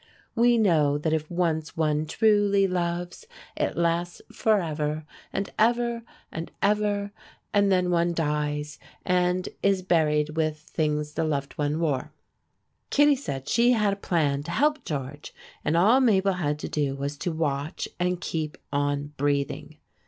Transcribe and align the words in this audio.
We 0.33 0.57
know 0.57 0.97
that 0.97 1.13
if 1.13 1.29
once 1.29 1.77
one 1.77 2.07
truly 2.07 2.65
loves 2.67 3.27
it 3.55 3.77
lasts 3.77 4.19
forever 4.31 5.05
and 5.31 5.51
ever 5.59 6.01
and 6.31 6.51
ever, 6.59 7.11
and 7.53 7.71
then 7.71 7.91
one 7.91 8.15
dies 8.15 8.79
and 9.05 9.47
is 9.61 9.83
buried 9.83 10.31
with 10.35 10.57
things 10.57 11.13
the 11.13 11.23
loved 11.23 11.53
one 11.53 11.79
wore. 11.79 12.11
Kittie 12.89 13.15
said 13.15 13.47
she 13.47 13.73
had 13.73 13.93
a 13.93 13.95
plan 13.95 14.41
to 14.41 14.49
help 14.49 14.83
George, 14.85 15.35
and 15.63 15.77
all 15.77 15.99
Mabel 15.99 16.33
had 16.33 16.57
to 16.57 16.67
do 16.67 16.95
was 16.95 17.15
to 17.19 17.31
watch 17.31 17.87
and 17.99 18.19
keep 18.19 18.57
on 18.73 19.13
breathing. 19.17 19.77